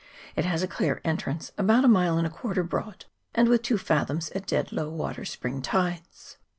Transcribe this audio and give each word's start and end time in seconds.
It 0.35 0.45
has 0.45 0.63
a 0.63 0.67
clear 0.67 0.99
entrance 1.05 1.51
about 1.59 1.85
a 1.85 1.87
mile 1.87 2.17
and 2.17 2.25
a 2.25 2.29
quarter 2.31 2.63
broad, 2.63 3.05
and 3.35 3.47
with 3.47 3.61
two 3.61 3.77
fathoms 3.77 4.31
at 4.31 4.47
dead 4.47 4.71
low 4.71 4.89
water 4.89 5.25
spring 5.25 5.61
tides. 5.61 6.39